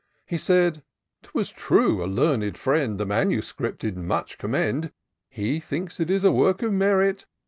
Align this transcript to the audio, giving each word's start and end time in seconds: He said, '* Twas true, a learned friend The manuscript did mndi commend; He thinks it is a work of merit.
He 0.25 0.39
said, 0.39 0.81
'* 1.03 1.21
Twas 1.21 1.51
true, 1.51 2.03
a 2.03 2.07
learned 2.09 2.57
friend 2.57 2.97
The 2.99 3.05
manuscript 3.05 3.81
did 3.81 3.97
mndi 3.97 4.35
commend; 4.39 4.91
He 5.29 5.59
thinks 5.59 5.99
it 5.99 6.09
is 6.09 6.23
a 6.23 6.31
work 6.31 6.63
of 6.63 6.73
merit. 6.73 7.27